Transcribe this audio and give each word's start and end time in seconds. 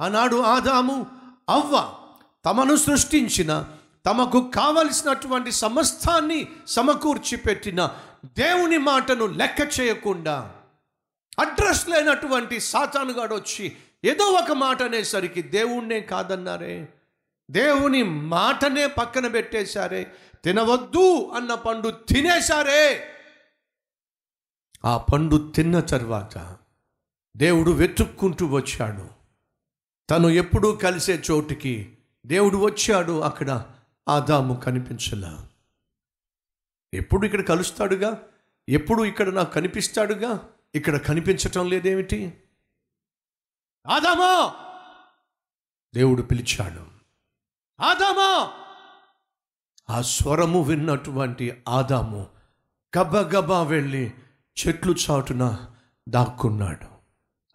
ఆనాడు 0.00 0.36
ఆదాము 0.36 1.06
అవ్వ 1.48 1.94
తమను 2.44 2.76
సృష్టించిన 2.76 3.66
తమకు 4.06 4.50
కావలసినటువంటి 4.54 5.52
సమస్తాన్ని 5.52 6.48
సమకూర్చి 6.66 7.36
పెట్టిన 7.36 7.96
దేవుని 8.24 8.78
మాటను 8.78 9.26
లెక్క 9.26 9.80
చేయకుండా 9.80 10.54
అడ్రస్ 11.38 11.88
లేనటువంటి 11.88 12.60
సాతానుగాడు 12.60 13.34
వచ్చి 13.34 13.76
ఏదో 14.04 14.24
ఒక 14.24 14.52
మాట 14.52 14.82
అనేసరికి 14.82 15.42
దేవుణ్ణే 15.42 16.00
కాదన్నారే 16.00 16.88
దేవుని 17.50 18.02
మాటనే 18.02 18.86
పక్కన 18.86 19.26
పెట్టేశారే 19.28 20.12
తినవద్దు 20.44 21.32
అన్న 21.36 21.54
పండు 21.54 21.90
తినేశారే. 21.90 23.02
ఆ 24.84 24.96
పండు 24.96 25.52
తిన్న 25.54 25.80
తర్వాత 25.80 26.56
దేవుడు 27.36 27.70
వెతుక్కుంటూ 27.70 28.46
వచ్చాడు. 28.46 29.19
తను 30.10 30.28
ఎప్పుడూ 30.28 30.76
కలిసే 30.76 31.22
చోటుకి 31.30 31.98
దేవుడు 32.26 32.56
వచ్చాడు 32.56 33.20
అక్కడ 33.20 33.66
ఆదాము 34.08 34.54
కనిపించలా. 34.54 35.48
ఎప్పుడు 36.94 37.26
ఇక్కడ 37.26 37.46
కలుస్తాడుగా? 37.46 38.22
ఎప్పుడు 38.68 39.04
ఇక్కడ 39.04 39.28
నాకు 39.28 39.52
కనిపిస్తాడుగా? 39.52 40.48
ఇక్కడ 40.74 40.96
కనిపించటం 40.96 41.68
లేదేమిటి? 41.68 42.42
ఆదామా! 43.86 44.54
దేవుడు 45.94 46.22
పిలిచాడు. 46.22 46.86
ఆదామా! 47.82 48.52
ఆ 49.90 50.02
స్వరము 50.02 50.62
విన్నటువంటి 50.62 51.62
ఆదాము 51.68 52.26
గబగబా 52.98 53.62
వెళ్ళి 53.62 54.12
చెట్లు 54.66 54.94
చాటున 55.10 55.66
దాక్కున్నాడు. 56.08 56.86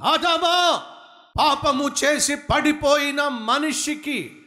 ఆదామా! 0.04 0.95
పాపము 1.38 1.90
చేసి 2.04 2.36
పడిపోయిన 2.36 3.28
మనిషికి 3.28 4.42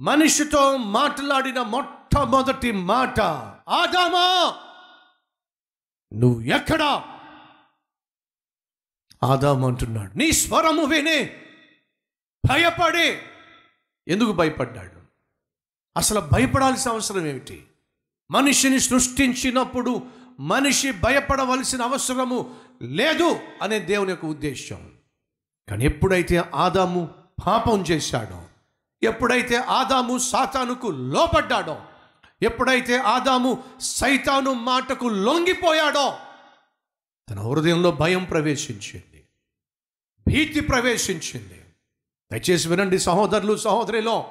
మనిషితో 0.00 0.76
మాట్లాడిన 0.76 1.62
మొట్టమొదటి 1.62 2.72
మాట 2.72 3.20
ఆదామా 3.68 4.54
నువ్వు 6.12 6.42
ఎక్కడా? 6.42 7.04
ఆదాము 9.22 9.68
అంటున్నాడు 9.68 10.18
నీ 10.18 10.32
స్వరము 10.32 10.84
విని 10.84 11.24
భయపడి. 12.50 13.18
ఎందుకు 14.08 14.32
భయపడ్డాడు? 14.32 15.00
అసలు 15.96 16.20
భయపడాల్సిన 16.20 16.90
అవసరం 16.90 17.26
ఏమిటి? 17.26 17.66
మనిషిని 18.30 18.80
సృష్టించినప్పుడు 18.80 20.06
మనిషి 20.40 20.92
భయపడవలసిన 20.92 21.82
అవసరము 21.82 22.56
లేదు 22.82 23.40
అనే 23.62 23.78
దేవుని 23.78 24.10
యొక్క 24.10 24.24
ఉద్దేశం 24.24 24.97
కానీ 25.70 25.84
ఎప్పుడైతే 25.84 26.42
ఆదాము 26.54 27.08
పాపం 27.46 27.82
చేశాడో 27.82 28.42
ఎప్పుడైతే 29.02 29.56
ఆదాము 29.56 30.18
సాతానుకు 30.18 30.86
లోపడ్డాడో 30.86 31.76
ఎప్పుడైతే 32.42 32.96
ఆదాము 32.96 33.64
సైతాను 33.80 34.52
మాటకు 34.52 35.06
లొంగిపోయాడో 35.06 36.16
తన 37.30 37.40
హృదయంలో 37.40 37.90
భయం 37.90 38.24
ప్రవేశించింది 38.24 39.24
భీతి 40.28 40.60
ప్రవేశించింది. 40.60 41.64
దయచేసి 42.32 42.68
వినండి 42.68 42.98
సహోదరులు 42.98 43.56
సహోదరిలో 43.56 44.26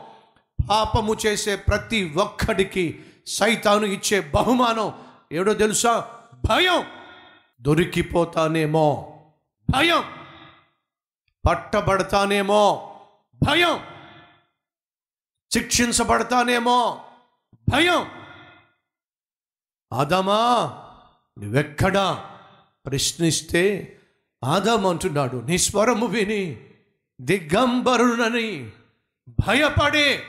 పాపము 0.69 1.17
చేసే 1.25 1.55
ప్రతి 1.55 2.13
ఒక్కడికి 2.13 3.05
సైతాను 3.27 3.85
ఇచ్చే 3.85 4.19
బహుమానం 4.19 4.93
ఏడో 5.31 5.53
తెలుసా? 5.53 6.07
భయం. 6.45 6.83
దొరికిపోతానేమో. 7.61 9.13
భయం. 9.69 10.03
పట్టబడతానేమో 11.47 12.93
భయం. 13.47 13.79
శిక్షించబడతానేమో 15.53 17.05
భయం. 17.69 18.11
ఆదామా 19.93 20.35
నువ్వెక్కడా? 21.39 22.39
ప్రశ్నిస్తే 22.85 23.93
ఆదాం 24.43 24.85
అంటున్నాడు. 24.85 25.37
నీ 25.37 25.57
స్వరము 25.57 26.05
విని 26.05 26.73
దిగంబరునని 27.21 28.71
భయపడే 29.47 30.23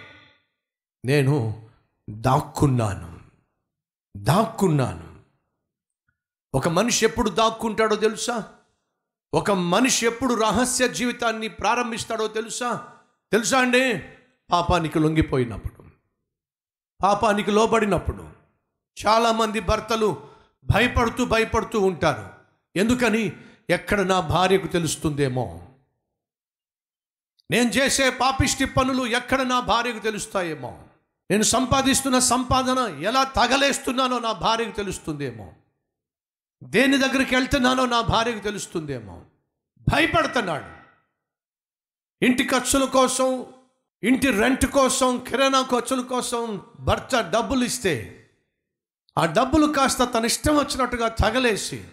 నేను 1.05 1.69
దాక్కున్నాను. 2.11 3.21
దాక్కున్నాను. 4.17 5.21
ఒక 6.55 6.69
మనిషి 6.69 7.05
ఎప్పుడు 7.05 7.31
దాక్కుంటాడో 7.31 7.97
తెలుసా? 7.97 8.58
ఒక 9.34 9.50
మనిషి 9.50 10.06
ఎప్పుడు 10.06 10.34
రహస్య 10.34 10.89
జీవితాన్ని 10.89 11.49
ప్రారంభిస్తాడో 11.49 12.28
తెలుసా? 12.28 12.89
తెలుసా 13.33 13.61
అండి? 13.61 13.99
పాపానికి 14.50 14.99
లొంగిపోయినప్పుడు 14.99 15.84
పాపానికి 17.03 17.50
లోబడినప్పుడు 17.50 18.28
చాలామంది 19.06 19.61
భర్తలు 19.61 20.28
భయపడుతూ 20.65 21.25
భయపడుతూ 21.25 21.81
ఉంటారు. 21.81 22.31
ఎందుకని? 22.77 23.33
ఎక్కడ 23.71 24.00
నా 24.00 24.21
భార్యకు 24.21 24.66
తెలుస్తుందేమో? 24.66 25.69
నేను 27.50 27.71
చేసే 27.71 28.10
పాపిష్టి 28.10 28.65
పనులు 28.65 29.06
ఎక్కడ 29.06 29.43
నా 29.43 29.60
భార్యకు 29.60 29.99
తెలుస్తాయేమో? 29.99 30.83
నేను 31.31 31.43
సంపాదిస్తున్న 31.43 32.19
సంపాదన 32.19 32.78
ఎలా 32.78 33.25
తగలేస్తున్నానో 33.25 34.19
నా 34.19 34.33
భార్యకు 34.33 34.77
తెలుస్తుందేమో? 34.77 35.53
దేని 36.63 36.99
దగ్గరికి 36.99 37.35
వెళ్తున్నానో 37.35 37.87
నా 37.87 38.01
భార్యకు 38.01 38.39
తెలుస్తుందేమో. 38.39 39.25
భయపడుతున్నాడు. 39.81 40.79
ఇంటి 42.25 42.45
ఖర్చుల 42.47 42.85
కోసం 42.85 43.47
ఇంటి 44.03 44.31
రెంట్ 44.31 44.67
కోసం 44.67 45.25
కిరాణా 45.29 45.63
ఖర్చుల 45.63 46.01
కోసం 46.01 46.63
భర్త 46.81 47.31
డబ్బులు 47.35 47.65
ఇస్తే 47.65 48.15
ఆ 49.19 49.27
డబ్బులు 49.27 49.73
కాస్త 49.73 50.05
తన 50.05 50.25
ఇష్టం 50.25 50.57
వచ్చినట్టుగా 50.57 51.09
తగలేసి 51.09 51.85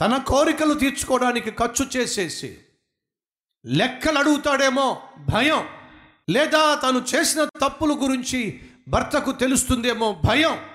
తన 0.00 0.16
కోరికలు 0.16 0.74
తీర్చుకోవడానికి 0.74 1.50
ఖర్చు 1.50 1.86
చేసేసి 1.96 2.58
లెక్కలు 3.66 4.18
అడుగుతాడేమో 4.18 5.02
భయం. 5.18 5.68
లేదా 6.30 6.74
తను 6.74 7.04
చేసిన 7.14 7.44
తప్పుల 7.44 7.92
గురించి 7.92 8.60
భర్తకు 8.88 9.32
తెలుస్తుందేమో 9.32 10.22
భయం. 10.24 10.73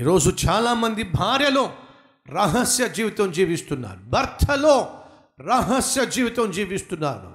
ఈరోజు 0.00 0.32
చాలామంది 0.48 1.02
భార్యలో 1.02 1.72
రహస్య 2.28 2.88
జీవితం 2.88 3.32
జీవిస్తున్నారు. 3.32 3.98
భర్తలో 3.98 5.00
రహస్య 5.40 6.06
జీవితం 6.06 6.50
జీవిస్తున్నారు. 6.50 7.32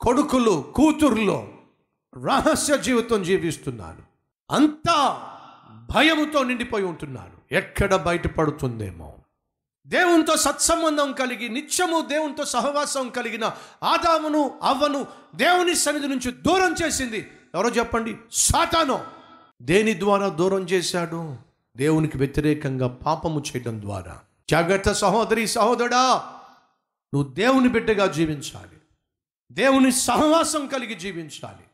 కొడుకులు 0.00 0.72
కూతుర్లో 0.74 1.48
రహస్య 2.26 2.78
జీవితం 2.78 3.22
జీవిస్తున్నారు. 3.22 4.02
అంతా 4.50 5.22
భయముతో 5.94 6.42
నిండిపోయి 6.42 6.84
ఉంటున్నారు. 6.84 7.54
ఎక్కడ 7.54 7.94
బయటపడుతుందేమో? 7.94 9.14
దేవునితో 9.86 10.36
సత్సంబంధం 10.36 11.12
కలిగి 11.12 11.48
నిత్యము 11.48 12.00
దేవునితో 12.00 12.44
సహవాసం 12.44 13.08
కలిగిన 13.08 13.44
ఆదామును 13.84 14.58
అవ్వను 14.62 15.06
దేవుని 15.34 15.74
సన్నిధి 15.74 16.08
నుంచి 16.08 16.32
దూరం 16.32 16.74
చేసింది. 16.82 17.30
ఎవరో 17.54 17.68
చెప్పండి? 17.68 18.16
సాతాను. 18.32 19.04
దేని 19.62 20.00
ద్వారా 20.00 20.28
దూరం 20.28 20.60
చేశాడు? 20.60 21.53
దేవునికి 21.76 22.18
వ్యతిరేకంగా 22.18 22.88
పాపము 22.88 23.40
చేయడం 23.40 23.82
ద్వారా. 23.82 24.20
జాగ్రత్త 24.50 24.92
సహోదరి 24.92 25.46
సహోదరా 25.46 26.14
నువ్వు 27.14 27.32
దేవుని 27.32 27.68
బిడ్డగా 27.68 28.06
జీవించాలి. 28.06 28.78
దేవుని 29.52 29.92
సహవాసం 29.92 30.66
కలిగి 30.66 30.94
జీవించాలి. 30.94 31.64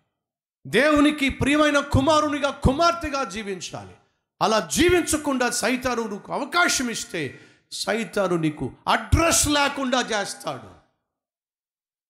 దేవునికి 0.66 1.28
ప్రియమైన 1.28 1.81
కుమారునిగా 1.81 2.50
కుమార్తెగా 2.50 3.25
జీవించాలి. 3.25 3.94
అలా 4.43 4.61
జీవించకుండా 4.61 5.50
సైతాను 5.50 6.09
నీకు 6.09 6.32
అవకాశం 6.32 6.91
ఇస్తే 6.91 7.41
సైతాను 7.72 8.37
నీకు 8.37 8.72
అడ్రస్ 8.88 9.49
లేకుండా 9.49 10.00
చేస్తాడు. 10.00 10.71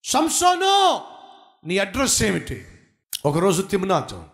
సంసోను 0.04 1.02
నీ 1.66 1.78
అడ్రస్ 1.78 2.22
ఏమిటి? 2.22 2.66
ఒకరోజు 3.26 3.62
తిమ్నాతో. 3.62 4.24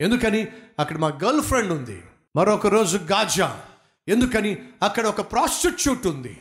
ఎందుకని? 0.00 0.46
అక్కడ 0.78 0.98
మా 0.98 1.08
గర్ల్ 1.08 1.42
ఫ్రెండ్ 1.42 1.72
ఉంది. 1.72 2.02
మరొక 2.36 2.66
రోజు 2.66 2.98
గాజా. 2.98 3.60
ఎందుకని? 4.08 4.58
అక్కడ 4.82 5.06
ఒక 5.06 5.32
ప్రాస్టిట్యూట్ 5.32 6.06
ఉంది. 6.06 6.40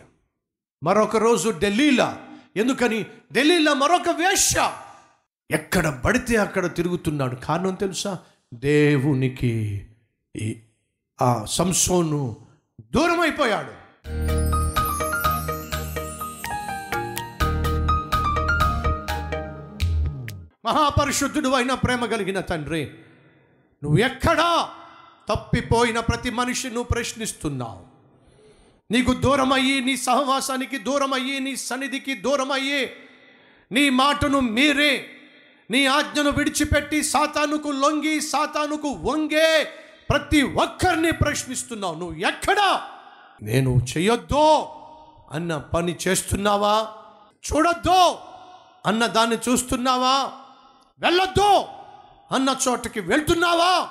మరొక 0.84 1.18
రోజు 1.18 1.50
ఢిల్లీలా. 1.50 2.18
ఎందుకని? 2.56 3.06
ఢిల్లీలో 3.34 3.74
మరొక 3.74 4.10
వేష 4.10 4.54
ఎక్కడ 5.52 6.02
పడితే 6.06 6.36
అక్కడ 6.36 6.76
తిరుగుతున్నాడు. 6.76 7.36
కారణం 7.36 7.74
తెలుసా? 7.74 8.20
దేవునికి. 8.54 9.88
ఈ 10.36 10.60
ఆ 11.22 11.46
సంసోను 11.46 12.36
దూరమైపోయాడు. 12.82 13.82
మహాపరిశుద్ధుడు 20.66 21.50
అయిన 21.50 21.74
ప్రేమ 21.74 22.06
కలిగిన 22.06 22.40
తండ్రి 22.40 22.86
నువ్వు 23.84 23.98
ఎక్కడా? 23.98 24.70
తప్పిపోయిన 25.30 26.00
ప్రతి 26.00 26.30
మనిషి 26.30 26.68
నువ్వు 26.68 26.84
ప్రశ్నిస్తున్నావు. 26.84 27.92
నీకు 28.92 29.14
దూరమయ్యి 29.14 29.82
నీ 29.82 29.98
సహవాసానికి 29.98 30.78
దూరమయ్యి 30.78 31.40
నీ 31.40 31.56
సన్నిధికి 31.56 32.14
దూరమయ్యి 32.14 32.92
నీ 33.72 33.90
మాటను 33.90 34.40
మీరే 34.40 35.08
నీ 35.72 35.86
ఆజ్ఞను 35.86 36.30
విడిచిపెట్టి 36.30 37.04
సాతానుకు 37.04 37.70
లొంగి 37.70 38.22
సాతానుకు 38.22 38.90
వంగే 38.90 39.64
ప్రతి 40.10 40.42
ఒక్కరిని 40.42 41.12
ప్రశ్నిస్తున్నావు. 41.12 41.96
నువ్వు 41.96 42.16
ఎక్కడా? 42.16 42.82
నేను 43.42 43.82
చెయ్యొద్దు 43.98 44.66
అన్న 45.32 45.58
పని 45.58 45.96
చేస్తున్నావా? 46.08 46.88
చూడొద్దు 47.54 48.16
అన్న 48.86 49.06
దాన్ని 49.06 49.38
చూస్తున్నావా? 49.50 50.32
వెళ్ళొద్దు 51.00 51.64
అన్న 52.32 52.56
చోటకి 52.68 53.00
వెళ్తున్నావా? 53.00 53.90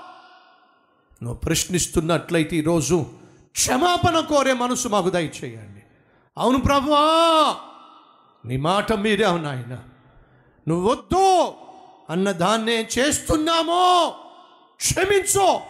నువ్వు 1.22 1.38
ప్రశ్నిస్తున్నట్లయితే 1.38 2.56
ఈరోజు 2.56 3.06
క్షమాపణ 3.52 4.20
కోరే 4.20 4.52
మనసు 4.52 4.88
మాకు 4.88 5.10
దయచేయండి. 5.10 5.82
అవును 6.38 6.58
ప్రభువా 6.58 7.56
నీ 8.46 8.56
మాట 8.56 8.92
మీరే 8.92 9.24
అవునాయన 9.24 9.82
నువ్వు 10.68 10.90
వద్దు 10.90 11.52
అన్న 12.10 12.32
దాన్నే 12.32 12.88
చేస్తున్నామో 12.98 14.14
క్షమించో. 14.76 15.60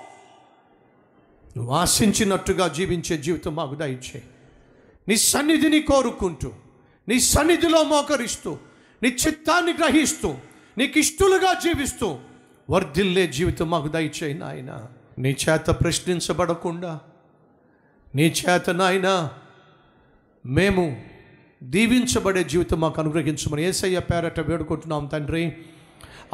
నువ్వు 1.57 1.73
ఆశించినట్టుగా 1.73 2.69
జీవించే 2.69 3.19
జీవితం 3.19 3.57
మాకు 3.57 3.75
దయచేయి. 3.75 4.23
నీ 5.09 5.17
సన్నిధిని 5.17 5.81
కోరుకుంటూ 5.81 6.53
నీ 7.09 7.21
సన్నిధిలో 7.21 7.83
మోకరిస్తూ 7.83 8.59
నీ 9.03 9.09
చిత్తాన్ని 9.09 9.73
గ్రహిస్తూ 9.73 10.35
నీకు 10.79 10.99
ఇష్టలుగా 10.99 11.53
జీవిస్తూ 11.53 12.19
వర్ధిల్లే 12.71 13.27
జీవితం 13.27 13.71
మాకు 13.71 13.89
దయచేయి 13.89 14.35
నాయనా. 14.35 14.89
నీ 15.21 15.37
చేత 15.49 15.67
ప్రశ్నించబడకుండా 15.71 17.01
నీ 18.15 18.35
చేత 18.41 18.71
నాయన 18.71 19.31
మేము 20.47 21.03
దీవించబడే 21.63 22.45
జీవితం 22.45 22.81
మాకు 22.81 23.01
అనుగ్రహించమని 23.01 23.63
ఏసయ్య 23.65 23.99
పేరట 23.99 24.41
వేడుకుంటున్నాం 24.41 25.07
తండ్రి. 25.07 25.57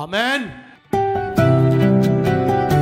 అమెన్ 0.03 0.49